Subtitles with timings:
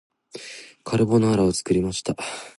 [0.83, 2.15] カルボナーラを作りました